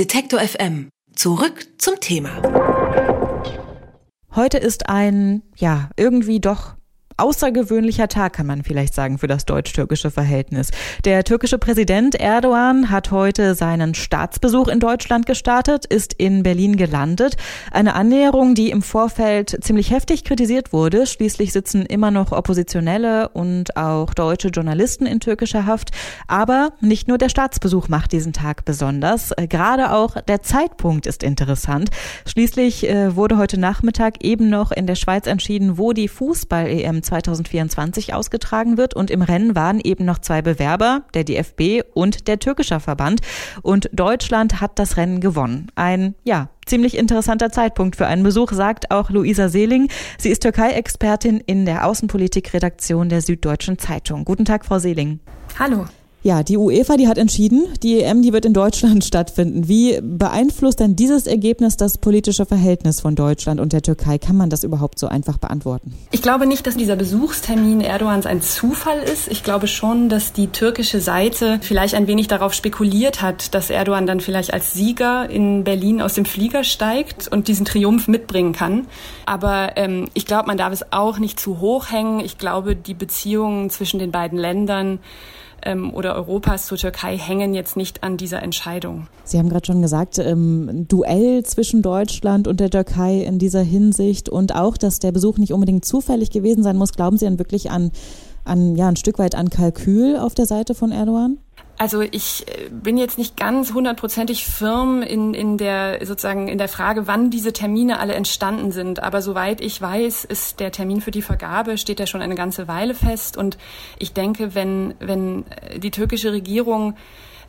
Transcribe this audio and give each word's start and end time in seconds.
Detektor 0.00 0.40
FM. 0.40 0.88
Zurück 1.14 1.66
zum 1.76 2.00
Thema. 2.00 2.40
Heute 4.34 4.56
ist 4.56 4.88
ein, 4.88 5.42
ja, 5.56 5.90
irgendwie 5.98 6.40
doch 6.40 6.76
außergewöhnlicher 7.20 8.08
Tag, 8.08 8.32
kann 8.32 8.46
man 8.46 8.62
vielleicht 8.62 8.94
sagen, 8.94 9.18
für 9.18 9.26
das 9.26 9.44
deutsch-türkische 9.44 10.10
Verhältnis. 10.10 10.70
Der 11.04 11.24
türkische 11.24 11.58
Präsident 11.58 12.14
Erdogan 12.14 12.90
hat 12.90 13.10
heute 13.10 13.54
seinen 13.54 13.94
Staatsbesuch 13.94 14.68
in 14.68 14.80
Deutschland 14.80 15.26
gestartet, 15.26 15.86
ist 15.86 16.14
in 16.14 16.42
Berlin 16.42 16.76
gelandet. 16.76 17.36
Eine 17.70 17.94
Annäherung, 17.94 18.54
die 18.54 18.70
im 18.70 18.82
Vorfeld 18.82 19.58
ziemlich 19.62 19.90
heftig 19.90 20.24
kritisiert 20.24 20.72
wurde. 20.72 21.06
Schließlich 21.06 21.52
sitzen 21.52 21.84
immer 21.84 22.10
noch 22.10 22.32
Oppositionelle 22.32 23.28
und 23.28 23.76
auch 23.76 24.14
deutsche 24.14 24.48
Journalisten 24.48 25.06
in 25.06 25.20
türkischer 25.20 25.66
Haft. 25.66 25.90
Aber 26.26 26.72
nicht 26.80 27.08
nur 27.08 27.18
der 27.18 27.28
Staatsbesuch 27.28 27.88
macht 27.88 28.12
diesen 28.12 28.32
Tag 28.32 28.64
besonders. 28.64 29.32
Gerade 29.48 29.92
auch 29.92 30.20
der 30.22 30.42
Zeitpunkt 30.42 31.06
ist 31.06 31.22
interessant. 31.22 31.90
Schließlich 32.26 32.88
äh, 32.88 33.14
wurde 33.14 33.36
heute 33.36 33.60
Nachmittag 33.60 34.24
eben 34.24 34.48
noch 34.48 34.72
in 34.72 34.86
der 34.86 34.94
Schweiz 34.94 35.26
entschieden, 35.26 35.76
wo 35.76 35.92
die 35.92 36.08
Fußball-EM 36.08 37.02
2024 37.10 38.14
ausgetragen 38.14 38.78
wird. 38.78 38.94
Und 38.94 39.10
im 39.10 39.22
Rennen 39.22 39.54
waren 39.54 39.80
eben 39.80 40.04
noch 40.04 40.18
zwei 40.18 40.42
Bewerber, 40.42 41.02
der 41.14 41.24
DFB 41.24 41.82
und 41.92 42.28
der 42.28 42.38
türkische 42.38 42.80
Verband. 42.80 43.20
Und 43.62 43.90
Deutschland 43.92 44.60
hat 44.60 44.78
das 44.78 44.96
Rennen 44.96 45.20
gewonnen. 45.20 45.68
Ein, 45.74 46.14
ja, 46.24 46.48
ziemlich 46.66 46.96
interessanter 46.96 47.50
Zeitpunkt 47.50 47.96
für 47.96 48.06
einen 48.06 48.22
Besuch, 48.22 48.52
sagt 48.52 48.90
auch 48.90 49.10
Luisa 49.10 49.48
Seeling. 49.48 49.88
Sie 50.18 50.30
ist 50.30 50.40
Türkei-Expertin 50.42 51.40
in 51.40 51.66
der 51.66 51.86
Außenpolitik-Redaktion 51.86 53.08
der 53.08 53.22
Süddeutschen 53.22 53.78
Zeitung. 53.78 54.24
Guten 54.24 54.44
Tag, 54.44 54.64
Frau 54.64 54.78
Seeling. 54.78 55.18
Hallo. 55.58 55.86
Ja, 56.22 56.42
die 56.42 56.58
UEFA, 56.58 56.98
die 56.98 57.08
hat 57.08 57.16
entschieden, 57.16 57.66
die 57.82 58.02
EM, 58.02 58.20
die 58.20 58.34
wird 58.34 58.44
in 58.44 58.52
Deutschland 58.52 59.04
stattfinden. 59.10 59.68
Wie 59.68 59.98
beeinflusst 60.02 60.80
denn 60.80 60.94
dieses 60.94 61.26
Ergebnis 61.26 61.78
das 61.78 61.96
politische 61.96 62.44
Verhältnis 62.44 63.00
von 63.00 63.14
Deutschland 63.14 63.58
und 63.58 63.72
der 63.72 63.80
Türkei? 63.80 64.18
Kann 64.18 64.36
man 64.36 64.50
das 64.50 64.62
überhaupt 64.62 64.98
so 64.98 65.06
einfach 65.06 65.38
beantworten? 65.38 65.94
Ich 66.10 66.20
glaube 66.20 66.46
nicht, 66.46 66.66
dass 66.66 66.76
dieser 66.76 66.96
Besuchstermin 66.96 67.80
Erdogans 67.80 68.26
ein 68.26 68.42
Zufall 68.42 68.98
ist. 68.98 69.28
Ich 69.28 69.42
glaube 69.42 69.66
schon, 69.66 70.10
dass 70.10 70.34
die 70.34 70.48
türkische 70.48 71.00
Seite 71.00 71.58
vielleicht 71.62 71.94
ein 71.94 72.06
wenig 72.06 72.28
darauf 72.28 72.52
spekuliert 72.52 73.22
hat, 73.22 73.54
dass 73.54 73.70
Erdogan 73.70 74.06
dann 74.06 74.20
vielleicht 74.20 74.52
als 74.52 74.74
Sieger 74.74 75.30
in 75.30 75.64
Berlin 75.64 76.02
aus 76.02 76.14
dem 76.14 76.26
Flieger 76.26 76.64
steigt 76.64 77.28
und 77.28 77.48
diesen 77.48 77.64
Triumph 77.64 78.08
mitbringen 78.08 78.52
kann. 78.52 78.86
Aber 79.24 79.72
ähm, 79.76 80.08
ich 80.12 80.26
glaube, 80.26 80.48
man 80.48 80.58
darf 80.58 80.72
es 80.74 80.92
auch 80.92 81.18
nicht 81.18 81.40
zu 81.40 81.60
hoch 81.60 81.90
hängen. 81.90 82.20
Ich 82.20 82.36
glaube, 82.36 82.76
die 82.76 82.94
Beziehungen 82.94 83.70
zwischen 83.70 83.98
den 83.98 84.10
beiden 84.10 84.38
Ländern 84.38 84.98
ähm, 85.62 85.92
oder 85.92 86.14
Europas 86.14 86.66
zur 86.66 86.78
Türkei 86.78 87.16
hängen 87.16 87.54
jetzt 87.54 87.76
nicht 87.76 88.02
an 88.02 88.16
dieser 88.16 88.42
Entscheidung. 88.42 89.06
Sie 89.24 89.38
haben 89.38 89.48
gerade 89.48 89.66
schon 89.66 89.82
gesagt, 89.82 90.18
ähm, 90.18 90.86
Duell 90.88 91.44
zwischen 91.44 91.82
Deutschland 91.82 92.48
und 92.48 92.60
der 92.60 92.70
Türkei 92.70 93.20
in 93.20 93.38
dieser 93.38 93.62
Hinsicht 93.62 94.28
und 94.28 94.54
auch, 94.54 94.76
dass 94.76 94.98
der 94.98 95.12
Besuch 95.12 95.38
nicht 95.38 95.52
unbedingt 95.52 95.84
zufällig 95.84 96.30
gewesen 96.30 96.62
sein 96.62 96.76
muss. 96.76 96.92
Glauben 96.92 97.16
Sie 97.16 97.24
dann 97.24 97.38
wirklich 97.38 97.70
an, 97.70 97.90
an 98.44 98.76
ja, 98.76 98.88
ein 98.88 98.96
Stück 98.96 99.18
weit 99.18 99.34
an 99.34 99.50
Kalkül 99.50 100.16
auf 100.16 100.34
der 100.34 100.46
Seite 100.46 100.74
von 100.74 100.92
Erdogan? 100.92 101.38
Also 101.80 102.02
ich 102.02 102.46
äh, 102.46 102.68
bin 102.68 102.98
jetzt 102.98 103.16
nicht 103.16 103.38
ganz 103.38 103.72
hundertprozentig 103.72 104.44
firm 104.44 105.00
in, 105.00 105.32
in 105.32 105.56
der 105.56 106.04
sozusagen 106.04 106.46
in 106.46 106.58
der 106.58 106.68
Frage, 106.68 107.06
wann 107.06 107.30
diese 107.30 107.54
Termine 107.54 108.00
alle 108.00 108.12
entstanden 108.12 108.70
sind. 108.70 109.02
Aber 109.02 109.22
soweit 109.22 109.62
ich 109.62 109.80
weiß, 109.80 110.26
ist 110.26 110.60
der 110.60 110.72
Termin 110.72 111.00
für 111.00 111.10
die 111.10 111.22
Vergabe 111.22 111.78
steht 111.78 111.98
ja 111.98 112.06
schon 112.06 112.20
eine 112.20 112.34
ganze 112.34 112.68
Weile 112.68 112.92
fest. 112.92 113.38
Und 113.38 113.56
ich 113.98 114.12
denke, 114.12 114.54
wenn 114.54 114.92
wenn 115.00 115.46
die 115.78 115.90
türkische 115.90 116.32
Regierung 116.32 116.96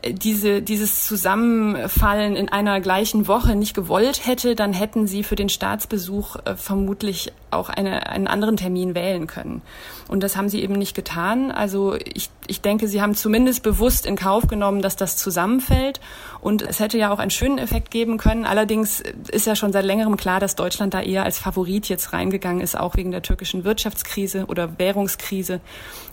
diese, 0.08 0.62
dieses 0.62 1.06
Zusammenfallen 1.06 2.36
in 2.36 2.50
einer 2.50 2.82
gleichen 2.82 3.28
Woche 3.28 3.56
nicht 3.56 3.76
gewollt 3.76 4.26
hätte, 4.26 4.56
dann 4.56 4.74
hätten 4.74 5.06
sie 5.06 5.24
für 5.24 5.36
den 5.36 5.50
Staatsbesuch 5.50 6.38
äh, 6.46 6.56
vermutlich 6.56 7.32
auch 7.52 7.70
eine, 7.70 8.08
einen 8.08 8.28
anderen 8.28 8.58
Termin 8.58 8.96
wählen 8.96 9.28
können. 9.28 9.62
Und 10.08 10.24
das 10.24 10.36
haben 10.36 10.50
sie 10.50 10.62
eben 10.62 10.74
nicht 10.74 10.96
getan. 10.96 11.52
Also 11.52 11.96
ich, 11.96 12.30
ich 12.48 12.62
denke, 12.62 12.88
sie 12.88 13.02
haben 13.02 13.16
zumindest 13.16 13.64
bewusst 13.64 14.06
in 14.06 14.16
Kauf 14.16 14.48
genommen, 14.48 14.82
dass 14.82 14.96
das 14.96 15.18
zusammenfällt. 15.18 16.00
Und 16.42 16.64
es 16.64 16.80
hätte 16.80 16.98
ja 16.98 17.14
auch 17.14 17.20
einen 17.20 17.32
schönen 17.32 17.60
Effekt 17.60 17.92
geben 17.92 18.18
können. 18.18 18.46
Allerdings 18.46 19.04
ist 19.30 19.46
ja 19.46 19.56
schon 19.56 19.72
seit 19.72 19.86
längerem 19.86 20.18
klar, 20.18 20.40
dass 20.40 20.56
Deutschland 20.56 20.94
da 20.94 21.02
eher 21.02 21.24
als 21.24 21.38
Favorit 21.38 21.88
jetzt 21.90 22.14
reingegangen 22.14 22.62
ist, 22.62 22.78
auch 22.78 22.96
wegen 22.96 23.12
der 23.12 23.22
türkischen 23.22 23.64
Wirtschaftskrise 23.64 24.46
oder 24.48 24.80
Währungskrise. 24.80 25.62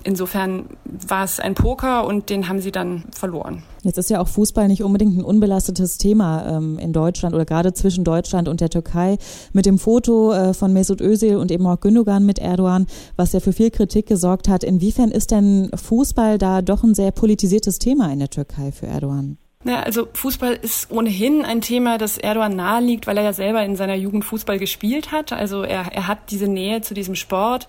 Insofern 0.05 0.67
war 0.85 1.25
es 1.25 1.41
ein 1.41 1.55
Poker 1.55 2.05
und 2.05 2.31
den 2.31 2.49
haben 2.49 2.61
sie 2.61 2.73
dann 2.73 3.05
verloren. 3.13 3.63
Jetzt 3.89 3.97
ist 3.97 4.11
ja 4.11 4.21
auch 4.21 4.29
Fußball 4.29 4.69
nicht 4.69 4.83
unbedingt 4.83 5.17
ein 5.17 5.25
unbelastetes 5.25 5.97
Thema 5.97 6.59
ähm, 6.59 6.79
in 6.79 6.93
Deutschland 6.93 7.35
oder 7.35 7.47
gerade 7.47 7.73
zwischen 7.73 8.05
Deutschland 8.05 8.47
und 8.47 8.61
der 8.61 8.69
Türkei. 8.69 9.17
Mit 9.55 9.65
dem 9.65 9.79
Foto 9.79 10.31
äh, 10.31 10.53
von 10.53 10.75
Mesut 10.75 11.01
Özil 11.01 11.37
und 11.37 11.51
eben 11.51 11.67
auch 11.67 11.81
Gündogan 11.81 12.27
mit 12.27 12.39
Erdogan, 12.39 12.87
was 13.17 13.33
ja 13.33 13.41
für 13.41 13.55
viel 13.55 13.71
Kritik 13.71 14.05
gesorgt 14.05 14.47
hat. 14.47 14.63
Inwiefern 14.63 15.11
ist 15.11 15.31
denn 15.31 15.71
Fußball 15.75 16.37
da 16.37 16.61
doch 16.61 16.85
ein 16.85 16.95
sehr 16.95 17.13
politisiertes 17.13 17.79
Thema 17.79 18.13
in 18.13 18.19
der 18.19 18.29
Türkei 18.29 18.73
für 18.73 18.87
Erdogan? 18.87 19.39
Ja, 19.65 19.81
also 19.85 20.07
Fußball 20.13 20.59
ist 20.61 20.91
ohnehin 20.91 21.47
ein 21.47 21.63
Thema, 21.63 21.97
das 21.97 22.19
Erdogan 22.19 22.57
nahe 22.57 22.83
liegt, 22.83 23.07
weil 23.07 23.17
er 23.17 23.25
ja 23.25 23.33
selber 23.33 23.65
in 23.65 23.75
seiner 23.75 23.95
Jugend 23.95 24.27
Fußball 24.27 24.59
gespielt 24.59 25.13
hat. 25.13 25.33
Also 25.33 25.63
er, 25.63 25.91
er 25.95 26.07
hat 26.07 26.31
diese 26.31 26.47
Nähe 26.47 26.83
zu 26.83 26.93
diesem 26.93 27.15
Sport. 27.15 27.67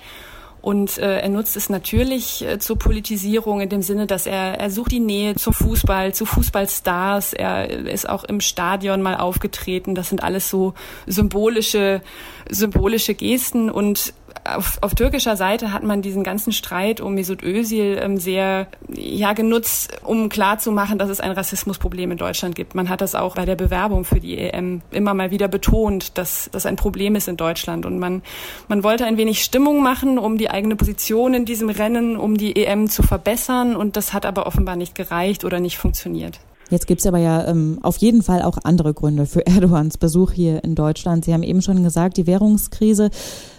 Und 0.62 0.98
äh, 0.98 1.20
er 1.20 1.30
nutzt 1.30 1.56
es 1.56 1.70
natürlich 1.70 2.46
äh, 2.46 2.60
zur 2.60 2.78
Politisierung 2.78 3.62
in 3.62 3.70
dem 3.70 3.82
Sinne, 3.82 4.08
dass 4.08 4.26
er, 4.26 4.60
er 4.60 4.70
sucht 4.70 4.92
die 4.92 5.00
Nähe 5.00 5.36
zum 5.36 5.54
Fußball, 5.54 6.14
zu 6.14 6.26
Fußballstars. 6.26 7.34
Er 7.34 7.70
ist 7.70 8.10
auch 8.10 8.26
im 8.26 8.42
Stadion 8.42 9.02
mal 9.02 9.16
aufgetreten. 9.16 9.96
Das 9.96 10.10
sind 10.10 10.22
alles 10.22 10.50
so 10.50 10.74
symbolische, 11.06 12.02
symbolische 12.50 13.16
Gesten. 13.16 13.70
Und 13.70 14.14
auf, 14.44 14.78
auf 14.82 14.96
türkischer 14.96 15.36
Seite 15.36 15.74
hat 15.74 15.84
man 15.84 16.02
diesen 16.02 16.24
ganzen 16.24 16.52
Streit 16.52 17.02
um 17.02 17.14
Mesut 17.16 17.44
Özil 17.44 18.00
ähm, 18.02 18.18
sehr 18.18 18.68
ja 18.94 19.34
genutzt, 19.34 19.98
um 20.04 20.30
klarzumachen, 20.30 20.98
dass 20.98 21.10
es 21.10 21.20
ein 21.20 21.32
Rassismusproblem 21.32 22.12
in 22.12 22.18
Deutschland 22.18 22.56
gibt. 22.56 22.76
Man 22.76 22.90
hat 22.90 23.02
das 23.02 23.16
auch 23.16 23.36
bei 23.36 23.46
der 23.46 23.56
Bewerbung 23.56 24.06
für 24.06 24.20
die 24.20 24.38
EM 24.38 24.82
immer 24.92 25.14
mal 25.14 25.32
wieder 25.32 25.48
betont, 25.48 26.18
dass 26.18 26.50
das 26.52 26.66
ein 26.66 26.76
Problem 26.76 27.16
ist 27.16 27.28
in 27.28 27.38
Deutschland. 27.38 27.86
Und 27.86 28.00
man, 28.00 28.22
man 28.68 28.84
wollte 28.84 29.06
ein 29.06 29.18
wenig 29.18 29.44
Stimmung 29.44 29.82
machen, 29.82 30.18
um 30.18 30.38
die 30.38 30.50
eigene 30.50 30.76
Position 30.76 31.34
in 31.34 31.46
diesem 31.46 31.70
Rennen, 31.70 32.18
um 32.18 32.38
die 32.38 32.56
EM 32.56 32.90
zu 32.90 33.04
verbessern. 33.04 33.76
Und 33.76 33.98
das 33.98 34.14
hat 34.14 34.26
aber 34.26 34.48
offenbar 34.48 34.76
nicht 34.76 34.96
gereicht 34.96 35.44
oder 35.44 35.60
nicht 35.60 35.78
funktioniert. 35.78 36.40
Jetzt 36.70 36.88
gibt's 36.88 37.06
aber 37.06 37.18
ja 37.18 37.48
ähm, 37.48 37.80
auf 37.82 37.98
jeden 37.98 38.24
Fall 38.24 38.42
auch 38.42 38.58
andere 38.64 38.94
Gründe 38.94 39.26
für 39.26 39.42
Erdogans 39.46 39.98
Besuch 39.98 40.32
hier 40.32 40.64
in 40.64 40.76
Deutschland. 40.76 41.26
Sie 41.26 41.34
haben 41.34 41.44
eben 41.44 41.62
schon 41.62 41.84
gesagt, 41.84 42.18
die 42.18 42.28
Währungskrise. 42.28 43.10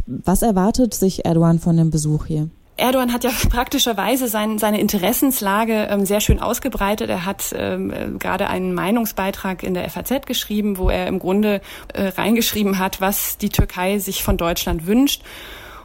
Was 0.06 0.42
erwartet 0.42 0.94
sich 0.94 1.24
Erdogan 1.24 1.58
von 1.58 1.76
dem 1.76 1.90
Besuch 1.90 2.26
hier? 2.26 2.48
Erdogan 2.80 3.12
hat 3.12 3.24
ja 3.24 3.30
praktischerweise 3.50 4.26
sein, 4.26 4.58
seine 4.58 4.80
Interessenslage 4.80 5.88
ähm, 5.90 6.06
sehr 6.06 6.20
schön 6.20 6.40
ausgebreitet. 6.40 7.10
Er 7.10 7.26
hat 7.26 7.54
ähm, 7.54 7.90
äh, 7.90 8.08
gerade 8.18 8.48
einen 8.48 8.74
Meinungsbeitrag 8.74 9.62
in 9.62 9.74
der 9.74 9.88
FAZ 9.90 10.26
geschrieben, 10.26 10.78
wo 10.78 10.88
er 10.88 11.06
im 11.06 11.18
Grunde 11.18 11.60
äh, 11.92 12.08
reingeschrieben 12.08 12.78
hat, 12.78 13.00
was 13.00 13.36
die 13.36 13.50
Türkei 13.50 13.98
sich 13.98 14.24
von 14.24 14.38
Deutschland 14.38 14.86
wünscht. 14.86 15.22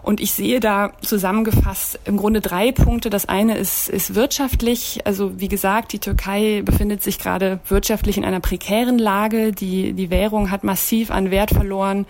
Und 0.05 0.21
ich 0.21 0.33
sehe 0.33 0.59
da 0.59 0.91
zusammengefasst 1.01 1.99
im 2.05 2.17
Grunde 2.17 2.39
drei 2.39 2.71
Punkte. 2.71 3.09
Das 3.09 3.27
eine 3.27 3.57
ist, 3.57 3.89
ist 3.89 4.13
wirtschaftlich. 4.13 4.99
Also 5.03 5.39
wie 5.39 5.47
gesagt, 5.47 5.93
die 5.93 5.99
Türkei 5.99 6.61
befindet 6.63 7.01
sich 7.01 7.17
gerade 7.17 7.59
wirtschaftlich 7.69 8.15
in 8.15 8.23
einer 8.23 8.39
prekären 8.39 8.99
Lage. 8.99 9.51
Die, 9.51 9.93
die 9.93 10.11
Währung 10.11 10.51
hat 10.51 10.63
massiv 10.63 11.09
an 11.09 11.31
Wert 11.31 11.49
verloren. 11.49 12.05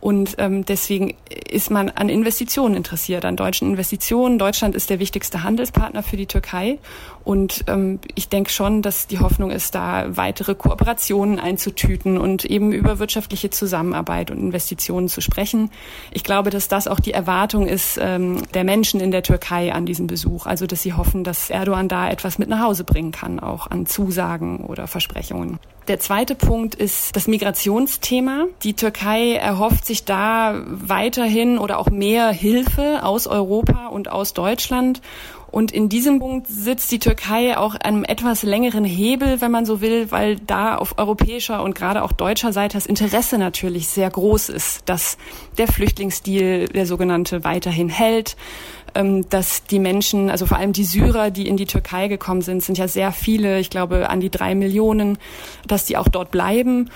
Und 0.00 0.34
ähm, 0.38 0.64
deswegen 0.64 1.14
ist 1.48 1.70
man 1.70 1.90
an 1.90 2.08
Investitionen 2.08 2.74
interessiert, 2.74 3.24
an 3.24 3.36
deutschen 3.36 3.70
Investitionen. 3.70 4.40
Deutschland 4.40 4.74
ist 4.74 4.90
der 4.90 4.98
wichtigste 4.98 5.44
Handelspartner 5.44 6.02
für 6.02 6.16
die 6.16 6.26
Türkei. 6.26 6.80
Und 7.28 7.64
ähm, 7.66 8.00
ich 8.14 8.30
denke 8.30 8.48
schon, 8.48 8.80
dass 8.80 9.06
die 9.06 9.18
Hoffnung 9.18 9.50
ist, 9.50 9.74
da 9.74 10.16
weitere 10.16 10.54
Kooperationen 10.54 11.38
einzutüten 11.38 12.16
und 12.16 12.46
eben 12.46 12.72
über 12.72 13.00
wirtschaftliche 13.00 13.50
Zusammenarbeit 13.50 14.30
und 14.30 14.38
Investitionen 14.38 15.08
zu 15.08 15.20
sprechen. 15.20 15.70
Ich 16.10 16.24
glaube, 16.24 16.48
dass 16.48 16.68
das 16.68 16.88
auch 16.88 17.00
die 17.00 17.12
Erwartung 17.12 17.66
ist 17.66 17.98
ähm, 18.00 18.44
der 18.54 18.64
Menschen 18.64 18.98
in 19.00 19.10
der 19.10 19.22
Türkei 19.22 19.74
an 19.74 19.84
diesem 19.84 20.06
Besuch. 20.06 20.46
Also, 20.46 20.66
dass 20.66 20.80
sie 20.80 20.94
hoffen, 20.94 21.22
dass 21.22 21.50
Erdogan 21.50 21.90
da 21.90 22.08
etwas 22.08 22.38
mit 22.38 22.48
nach 22.48 22.62
Hause 22.62 22.84
bringen 22.84 23.12
kann, 23.12 23.40
auch 23.40 23.70
an 23.70 23.84
Zusagen 23.84 24.64
oder 24.64 24.86
Versprechungen. 24.86 25.58
Der 25.88 25.98
zweite 25.98 26.34
Punkt 26.34 26.74
ist 26.74 27.16
das 27.16 27.28
Migrationsthema. 27.28 28.44
Die 28.62 28.74
Türkei 28.74 29.34
erhofft 29.34 29.86
sich 29.86 30.04
da 30.04 30.62
weiterhin 30.66 31.58
oder 31.58 31.78
auch 31.78 31.90
mehr 31.90 32.30
Hilfe 32.30 33.02
aus 33.02 33.26
Europa 33.26 33.88
und 33.88 34.10
aus 34.10 34.34
Deutschland. 34.34 35.02
Und 35.50 35.72
in 35.72 35.88
diesem 35.88 36.18
Punkt 36.18 36.46
sitzt 36.46 36.92
die 36.92 36.98
Türkei 36.98 37.56
auch 37.56 37.74
einem 37.74 38.04
etwas 38.04 38.42
längeren 38.42 38.84
Hebel, 38.84 39.40
wenn 39.40 39.50
man 39.50 39.64
so 39.64 39.80
will, 39.80 40.10
weil 40.10 40.36
da 40.36 40.76
auf 40.76 40.98
europäischer 40.98 41.62
und 41.62 41.74
gerade 41.74 42.02
auch 42.02 42.12
deutscher 42.12 42.52
Seite 42.52 42.76
das 42.76 42.84
Interesse 42.84 43.38
natürlich 43.38 43.88
sehr 43.88 44.10
groß 44.10 44.50
ist, 44.50 44.82
dass 44.88 45.16
der 45.56 45.66
Flüchtlingsdeal, 45.66 46.66
der 46.66 46.84
sogenannte, 46.84 47.44
weiterhin 47.44 47.88
hält, 47.88 48.36
ähm, 48.94 49.28
dass 49.30 49.64
die 49.64 49.78
Menschen, 49.78 50.28
also 50.28 50.44
vor 50.44 50.58
allem 50.58 50.72
die 50.72 50.84
Syrer, 50.84 51.30
die 51.30 51.48
in 51.48 51.56
die 51.56 51.66
Türkei 51.66 52.08
gekommen 52.08 52.42
sind, 52.42 52.62
sind 52.62 52.76
ja 52.76 52.86
sehr 52.86 53.12
viele, 53.12 53.58
ich 53.58 53.70
glaube 53.70 54.10
an 54.10 54.20
die 54.20 54.30
drei 54.30 54.54
Millionen, 54.54 55.18
dass 55.66 55.86
die 55.86 55.96
auch 55.96 56.08
dort 56.08 56.30
bleiben. 56.30 56.90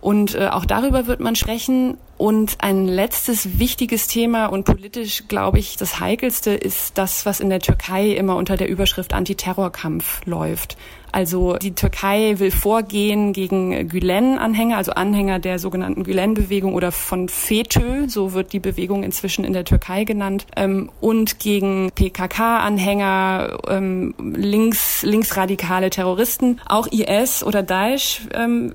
Und 0.00 0.34
äh, 0.34 0.48
auch 0.48 0.66
darüber 0.66 1.06
wird 1.06 1.20
man 1.20 1.34
sprechen. 1.34 1.96
Und 2.16 2.58
ein 2.58 2.86
letztes 2.86 3.58
wichtiges 3.58 4.06
Thema 4.06 4.46
und 4.46 4.64
politisch, 4.64 5.24
glaube 5.28 5.58
ich, 5.58 5.76
das 5.76 5.98
heikelste 6.00 6.52
ist 6.52 6.96
das, 6.96 7.26
was 7.26 7.40
in 7.40 7.50
der 7.50 7.60
Türkei 7.60 8.10
immer 8.10 8.36
unter 8.36 8.56
der 8.56 8.68
Überschrift 8.68 9.12
Antiterrorkampf 9.12 10.24
läuft. 10.24 10.76
Also 11.14 11.58
die 11.58 11.76
Türkei 11.76 12.40
will 12.40 12.50
vorgehen 12.50 13.32
gegen 13.32 13.86
Gülen-Anhänger, 13.88 14.76
also 14.76 14.94
Anhänger 14.94 15.38
der 15.38 15.60
sogenannten 15.60 16.02
Gülen-Bewegung 16.02 16.74
oder 16.74 16.90
von 16.90 17.28
FETÖ, 17.28 18.08
so 18.08 18.32
wird 18.32 18.52
die 18.52 18.58
Bewegung 18.58 19.04
inzwischen 19.04 19.44
in 19.44 19.52
der 19.52 19.64
Türkei 19.64 20.02
genannt, 20.02 20.44
ähm, 20.56 20.90
und 21.00 21.38
gegen 21.38 21.92
PKK-Anhänger, 21.94 23.58
ähm, 23.68 24.12
links, 24.18 25.04
linksradikale 25.04 25.88
Terroristen. 25.88 26.60
Auch 26.66 26.88
IS 26.88 27.44
oder 27.44 27.62
Daesh 27.62 28.22
ähm, 28.34 28.74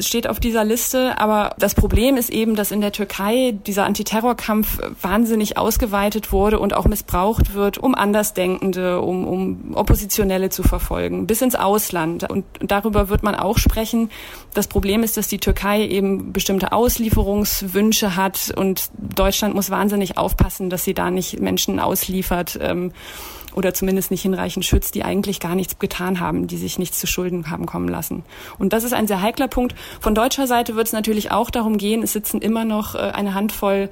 steht 0.00 0.28
auf 0.28 0.40
dieser 0.40 0.64
Liste. 0.64 1.18
Aber 1.18 1.54
das 1.58 1.74
Problem 1.74 2.16
ist 2.16 2.30
eben, 2.30 2.56
dass 2.56 2.70
in 2.70 2.80
der 2.80 2.92
Türkei 2.92 3.54
dieser 3.66 3.84
Antiterrorkampf 3.84 4.80
wahnsinnig 5.00 5.58
ausgeweitet 5.58 6.32
wurde 6.32 6.58
und 6.58 6.74
auch 6.74 6.86
missbraucht 6.86 7.54
wird, 7.54 7.78
um 7.78 7.94
Andersdenkende, 7.94 9.00
um, 9.00 9.26
um 9.26 9.74
Oppositionelle 9.74 10.50
zu 10.50 10.62
verfolgen, 10.62 11.26
bis 11.26 11.42
ins 11.42 11.54
Aus 11.54 11.84
Ausland. 11.84 12.30
Und 12.30 12.44
darüber 12.60 13.08
wird 13.08 13.22
man 13.22 13.34
auch 13.34 13.58
sprechen. 13.58 14.10
Das 14.54 14.68
Problem 14.68 15.02
ist, 15.02 15.16
dass 15.16 15.28
die 15.28 15.38
Türkei 15.38 15.86
eben 15.86 16.32
bestimmte 16.32 16.72
Auslieferungswünsche 16.72 18.16
hat 18.16 18.52
und 18.56 18.90
Deutschland 18.96 19.54
muss 19.54 19.70
wahnsinnig 19.70 20.16
aufpassen, 20.16 20.70
dass 20.70 20.84
sie 20.84 20.94
da 20.94 21.10
nicht 21.10 21.40
Menschen 21.40 21.80
ausliefert. 21.80 22.58
Ähm, 22.62 22.92
oder 23.54 23.74
zumindest 23.74 24.10
nicht 24.10 24.22
hinreichend 24.22 24.64
schützt, 24.64 24.94
die 24.94 25.04
eigentlich 25.04 25.40
gar 25.40 25.54
nichts 25.54 25.78
getan 25.78 26.20
haben, 26.20 26.46
die 26.46 26.56
sich 26.56 26.78
nichts 26.78 26.98
zu 26.98 27.06
Schulden 27.06 27.50
haben 27.50 27.66
kommen 27.66 27.88
lassen. 27.88 28.24
Und 28.58 28.72
das 28.72 28.84
ist 28.84 28.92
ein 28.92 29.06
sehr 29.06 29.22
heikler 29.22 29.48
Punkt. 29.48 29.74
Von 30.00 30.14
deutscher 30.14 30.46
Seite 30.46 30.76
wird 30.76 30.86
es 30.86 30.92
natürlich 30.92 31.30
auch 31.30 31.50
darum 31.50 31.78
gehen, 31.78 32.02
es 32.02 32.12
sitzen 32.12 32.40
immer 32.40 32.64
noch 32.64 32.94
äh, 32.94 32.98
eine 32.98 33.34
Handvoll 33.34 33.88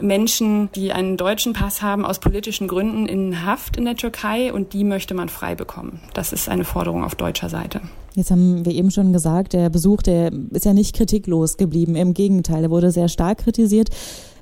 Menschen, 0.00 0.70
die 0.74 0.92
einen 0.92 1.16
deutschen 1.16 1.52
Pass 1.52 1.82
haben, 1.82 2.04
aus 2.04 2.18
politischen 2.18 2.68
Gründen 2.68 3.06
in 3.06 3.44
Haft 3.44 3.76
in 3.76 3.84
der 3.84 3.96
Türkei 3.96 4.52
und 4.52 4.72
die 4.72 4.84
möchte 4.84 5.14
man 5.14 5.28
frei 5.28 5.54
bekommen. 5.54 6.00
Das 6.14 6.32
ist 6.32 6.48
eine 6.48 6.64
Forderung 6.64 7.04
auf 7.04 7.14
deutscher 7.14 7.48
Seite. 7.48 7.80
Jetzt 8.14 8.30
haben 8.30 8.64
wir 8.64 8.72
eben 8.72 8.92
schon 8.92 9.12
gesagt, 9.12 9.54
der 9.54 9.70
Besuch, 9.70 10.02
der 10.02 10.32
ist 10.50 10.64
ja 10.64 10.72
nicht 10.72 10.94
kritiklos 10.94 11.56
geblieben. 11.56 11.96
Im 11.96 12.14
Gegenteil, 12.14 12.62
er 12.64 12.70
wurde 12.70 12.92
sehr 12.92 13.08
stark 13.08 13.38
kritisiert. 13.38 13.88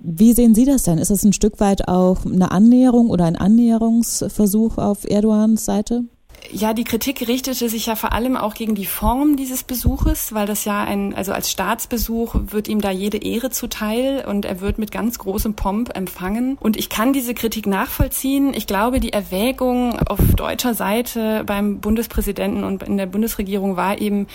Wie 0.05 0.33
sehen 0.33 0.55
Sie 0.55 0.65
das 0.65 0.83
denn? 0.83 0.99
Ist 0.99 1.11
es 1.11 1.23
ein 1.23 1.33
Stück 1.33 1.61
weit 1.61 1.87
auch 1.87 2.27
eine 2.27 2.51
Annäherung 2.51 3.09
oder 3.09 3.25
ein 3.25 3.37
Annäherungsversuch 3.37 4.77
auf 4.77 5.09
Erdogans 5.09 5.65
Seite? 5.65 6.05
Ja, 6.51 6.75
die 6.75 6.83
Kritik 6.83 7.29
richtete 7.29 7.69
sich 7.69 7.87
ja 7.87 7.95
vor 7.95 8.13
allem 8.13 8.37
auch 8.37 8.55
gegen 8.55 8.75
die 8.75 8.85
Form 8.85 9.37
dieses 9.37 9.63
Besuches, 9.63 10.35
weil 10.35 10.47
das 10.47 10.65
ja 10.65 10.83
ein, 10.83 11.15
also 11.15 11.33
als 11.33 11.51
Staatsbesuch 11.53 12.35
wird 12.49 12.67
ihm 12.67 12.81
da 12.81 12.91
jede 12.91 13.19
Ehre 13.19 13.51
zuteil 13.51 14.25
und 14.27 14.45
er 14.45 14.61
wird 14.61 14.77
mit 14.77 14.91
ganz 14.91 15.19
großem 15.19 15.55
Pomp 15.55 15.97
empfangen. 15.97 16.59
Und 16.59 16.77
ich 16.77 16.89
kann 16.89 17.13
diese 17.13 17.35
Kritik 17.35 17.67
nachvollziehen. 17.69 18.55
Ich 18.55 18.67
glaube, 18.67 18.99
die 18.99 19.13
Erwägung 19.13 19.97
auf 20.01 20.19
deutscher 20.35 20.75
Seite 20.75 21.45
beim 21.47 21.81
Bundespräsidenten 21.81 22.65
und 22.65 22.83
in 22.83 22.97
der 22.97 23.07
Bundesregierung 23.07 23.77
war 23.77 24.01
eben, 24.01 24.27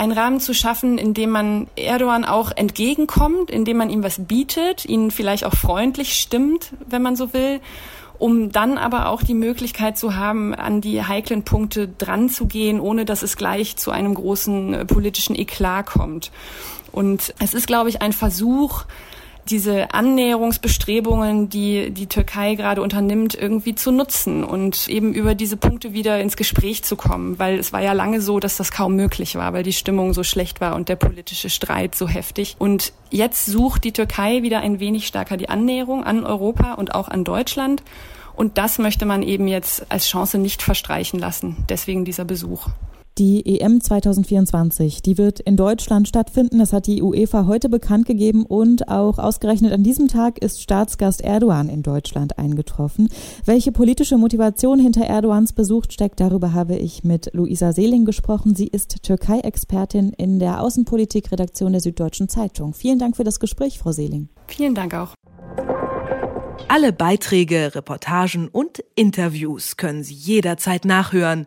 einen 0.00 0.12
Rahmen 0.12 0.40
zu 0.40 0.54
schaffen, 0.54 0.96
in 0.96 1.12
dem 1.12 1.28
man 1.28 1.66
Erdogan 1.76 2.24
auch 2.24 2.52
entgegenkommt, 2.56 3.50
in 3.50 3.66
dem 3.66 3.76
man 3.76 3.90
ihm 3.90 4.02
was 4.02 4.26
bietet, 4.26 4.86
ihn 4.86 5.10
vielleicht 5.10 5.44
auch 5.44 5.54
freundlich 5.54 6.14
stimmt, 6.14 6.72
wenn 6.88 7.02
man 7.02 7.16
so 7.16 7.34
will 7.34 7.60
um 8.18 8.52
dann 8.52 8.76
aber 8.76 9.08
auch 9.08 9.22
die 9.22 9.32
Möglichkeit 9.32 9.96
zu 9.96 10.14
haben, 10.14 10.54
an 10.54 10.82
die 10.82 11.02
heiklen 11.02 11.42
Punkte 11.42 11.88
dran 11.88 12.28
zu 12.28 12.44
gehen, 12.44 12.78
ohne 12.78 13.06
dass 13.06 13.22
es 13.22 13.38
gleich 13.38 13.78
zu 13.78 13.90
einem 13.90 14.14
großen 14.14 14.74
äh, 14.74 14.84
politischen 14.84 15.34
Eklat 15.34 15.86
kommt. 15.86 16.30
Und 16.92 17.34
es 17.38 17.54
ist, 17.54 17.66
glaube 17.66 17.88
ich, 17.88 18.02
ein 18.02 18.12
Versuch, 18.12 18.84
diese 19.50 19.92
Annäherungsbestrebungen, 19.92 21.48
die 21.48 21.90
die 21.90 22.06
Türkei 22.06 22.54
gerade 22.54 22.82
unternimmt, 22.82 23.34
irgendwie 23.34 23.74
zu 23.74 23.90
nutzen 23.90 24.44
und 24.44 24.88
eben 24.88 25.12
über 25.12 25.34
diese 25.34 25.56
Punkte 25.56 25.92
wieder 25.92 26.20
ins 26.20 26.36
Gespräch 26.36 26.84
zu 26.84 26.96
kommen, 26.96 27.38
weil 27.38 27.58
es 27.58 27.72
war 27.72 27.82
ja 27.82 27.92
lange 27.92 28.20
so, 28.20 28.40
dass 28.40 28.56
das 28.56 28.70
kaum 28.70 28.96
möglich 28.96 29.34
war, 29.34 29.52
weil 29.52 29.62
die 29.62 29.72
Stimmung 29.72 30.14
so 30.14 30.22
schlecht 30.22 30.60
war 30.60 30.74
und 30.74 30.88
der 30.88 30.96
politische 30.96 31.50
Streit 31.50 31.94
so 31.94 32.08
heftig. 32.08 32.56
Und 32.58 32.92
jetzt 33.10 33.46
sucht 33.46 33.84
die 33.84 33.92
Türkei 33.92 34.42
wieder 34.42 34.60
ein 34.60 34.80
wenig 34.80 35.06
stärker 35.06 35.36
die 35.36 35.48
Annäherung 35.48 36.04
an 36.04 36.24
Europa 36.24 36.74
und 36.74 36.94
auch 36.94 37.08
an 37.08 37.24
Deutschland. 37.24 37.82
Und 38.34 38.56
das 38.56 38.78
möchte 38.78 39.04
man 39.04 39.22
eben 39.22 39.48
jetzt 39.48 39.90
als 39.90 40.08
Chance 40.08 40.38
nicht 40.38 40.62
verstreichen 40.62 41.18
lassen. 41.18 41.56
Deswegen 41.68 42.04
dieser 42.04 42.24
Besuch. 42.24 42.68
Die 43.18 43.60
EM 43.60 43.80
2024, 43.80 45.02
die 45.02 45.18
wird 45.18 45.40
in 45.40 45.56
Deutschland 45.56 46.08
stattfinden. 46.08 46.58
Das 46.58 46.72
hat 46.72 46.86
die 46.86 47.02
UEFA 47.02 47.46
heute 47.46 47.68
bekannt 47.68 48.06
gegeben 48.06 48.46
und 48.46 48.88
auch 48.88 49.18
ausgerechnet 49.18 49.72
an 49.72 49.82
diesem 49.82 50.08
Tag 50.08 50.38
ist 50.38 50.62
Staatsgast 50.62 51.20
Erdogan 51.20 51.68
in 51.68 51.82
Deutschland 51.82 52.38
eingetroffen. 52.38 53.10
Welche 53.44 53.72
politische 53.72 54.16
Motivation 54.16 54.78
hinter 54.78 55.04
Erdogans 55.04 55.52
Besuch 55.52 55.84
steckt, 55.90 56.20
darüber 56.20 56.54
habe 56.54 56.76
ich 56.76 57.04
mit 57.04 57.30
Luisa 57.34 57.72
Seeling 57.72 58.04
gesprochen. 58.04 58.54
Sie 58.54 58.68
ist 58.68 59.02
Türkei-Expertin 59.02 60.14
in 60.14 60.38
der 60.38 60.62
Außenpolitik-Redaktion 60.62 61.72
der 61.72 61.80
Süddeutschen 61.82 62.28
Zeitung. 62.28 62.72
Vielen 62.72 62.98
Dank 62.98 63.16
für 63.16 63.24
das 63.24 63.40
Gespräch, 63.40 63.78
Frau 63.78 63.92
Seeling. 63.92 64.28
Vielen 64.46 64.74
Dank 64.74 64.94
auch. 64.94 65.14
Alle 66.68 66.92
Beiträge, 66.92 67.74
Reportagen 67.74 68.48
und 68.48 68.84
Interviews 68.94 69.76
können 69.76 70.04
Sie 70.04 70.14
jederzeit 70.14 70.84
nachhören 70.84 71.46